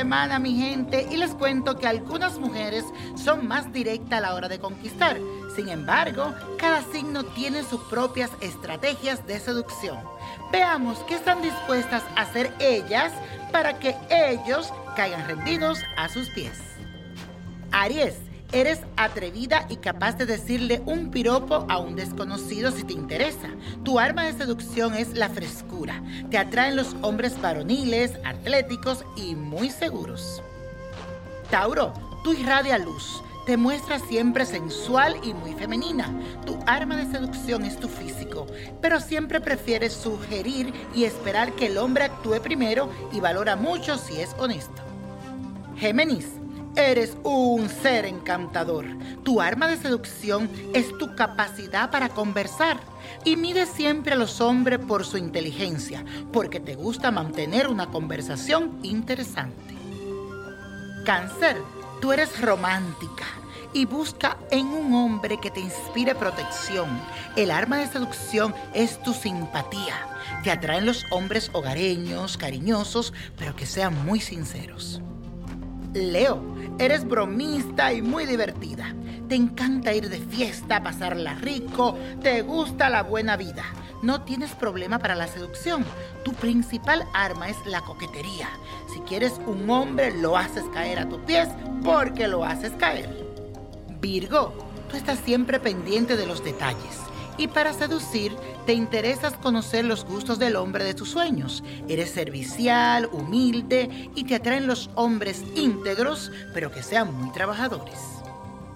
[0.00, 2.86] semana, mi gente, y les cuento que algunas mujeres
[3.22, 5.18] son más directas a la hora de conquistar.
[5.54, 9.98] Sin embargo, cada signo tiene sus propias estrategias de seducción.
[10.50, 13.12] Veamos qué están dispuestas a hacer ellas
[13.52, 16.58] para que ellos caigan rendidos a sus pies.
[17.70, 18.16] Aries,
[18.52, 23.48] eres atrevida y capaz de decirle un piropo a un desconocido si te interesa.
[23.84, 26.02] Tu arma de seducción es la frescura.
[26.30, 30.42] Te atraen los hombres varoniles, atléticos y muy seguros.
[31.50, 33.22] Tauro, tú irradia luz.
[33.46, 36.12] Te muestras siempre sensual y muy femenina.
[36.46, 38.46] Tu arma de seducción es tu físico,
[38.80, 44.20] pero siempre prefieres sugerir y esperar que el hombre actúe primero y valora mucho si
[44.20, 44.82] es honesto.
[45.76, 46.39] Géminis,
[46.76, 48.86] Eres un ser encantador.
[49.24, 52.78] Tu arma de seducción es tu capacidad para conversar.
[53.24, 58.78] Y mide siempre a los hombres por su inteligencia, porque te gusta mantener una conversación
[58.82, 59.74] interesante.
[61.04, 61.56] Cáncer,
[62.00, 63.24] tú eres romántica
[63.72, 66.88] y busca en un hombre que te inspire protección.
[67.36, 69.94] El arma de seducción es tu simpatía.
[70.44, 75.00] Te atraen los hombres hogareños, cariñosos, pero que sean muy sinceros.
[75.92, 76.40] Leo,
[76.80, 78.94] eres bromista y muy divertida.
[79.28, 83.64] Te encanta ir de fiesta, pasarla rico, te gusta la buena vida.
[84.02, 85.84] No tienes problema para la seducción.
[86.24, 88.48] Tu principal arma es la coquetería.
[88.92, 91.48] Si quieres un hombre, lo haces caer a tus pies
[91.84, 93.26] porque lo haces caer.
[94.00, 94.54] Virgo,
[94.90, 100.38] tú estás siempre pendiente de los detalles y para seducir, te interesas conocer los gustos
[100.38, 101.64] del hombre de tus sueños.
[101.88, 107.98] Eres servicial, humilde y te atraen los hombres íntegros, pero que sean muy trabajadores.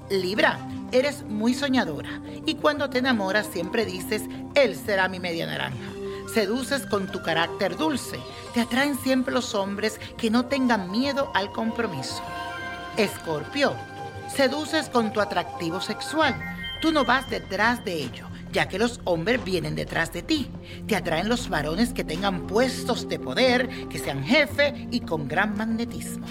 [0.08, 0.58] Libra,
[0.92, 4.22] eres muy soñadora y cuando te enamoras siempre dices,
[4.54, 5.76] él será mi media naranja.
[6.32, 8.18] Seduces con tu carácter dulce.
[8.54, 12.22] Te atraen siempre los hombres que no tengan miedo al compromiso.
[12.96, 13.74] Escorpio,
[14.34, 16.34] seduces con tu atractivo sexual.
[16.80, 20.48] Tú no vas detrás de ello ya que los hombres vienen detrás de ti.
[20.86, 25.58] Te atraen los varones que tengan puestos de poder, que sean jefe y con gran
[25.58, 26.24] magnetismo.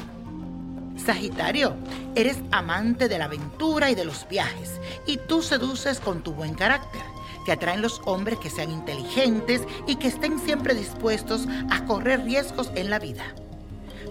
[0.95, 1.75] Sagitario,
[2.15, 6.53] eres amante de la aventura y de los viajes, y tú seduces con tu buen
[6.53, 7.01] carácter.
[7.45, 12.71] Te atraen los hombres que sean inteligentes y que estén siempre dispuestos a correr riesgos
[12.75, 13.25] en la vida,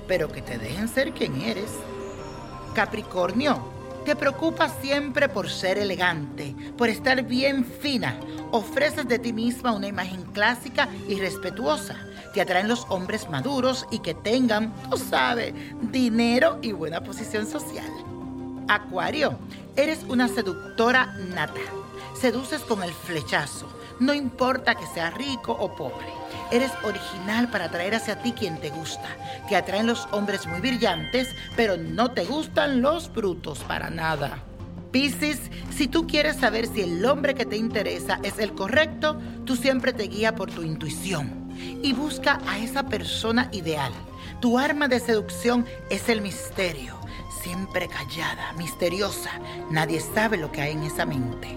[0.06, 1.70] pero que te dejen ser quien eres.
[2.74, 3.72] Capricornio,
[4.04, 8.18] te preocupas siempre por ser elegante, por estar bien fina.
[8.50, 11.96] Ofreces de ti misma una imagen clásica y respetuosa.
[12.34, 15.54] Te atraen los hombres maduros y que tengan, tú sabes,
[15.90, 17.90] dinero y buena posición social.
[18.68, 19.38] Acuario,
[19.76, 21.60] eres una seductora nata.
[22.18, 23.68] Seduces con el flechazo.
[24.00, 26.06] No importa que sea rico o pobre.
[26.50, 29.08] Eres original para atraer hacia ti quien te gusta.
[29.48, 34.38] Te atraen los hombres muy brillantes, pero no te gustan los brutos para nada.
[34.90, 35.40] Piscis,
[35.74, 39.94] si tú quieres saber si el hombre que te interesa es el correcto, tú siempre
[39.94, 41.48] te guía por tu intuición
[41.82, 43.92] y busca a esa persona ideal.
[44.40, 46.98] Tu arma de seducción es el misterio,
[47.42, 49.30] siempre callada, misteriosa.
[49.70, 51.48] Nadie sabe lo que hay en esa mente.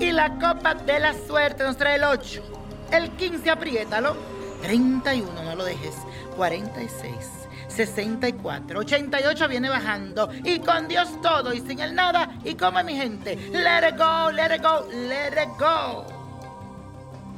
[0.00, 2.42] Y la copa de la suerte nos trae el 8.
[2.92, 4.16] El 15, apriétalo.
[4.62, 5.94] 31, no lo dejes.
[6.36, 7.14] 46,
[7.68, 10.30] 64, 88 viene bajando.
[10.44, 12.30] Y con Dios todo y sin el nada.
[12.44, 16.17] Y como mi gente, let it go, let it go, let it go.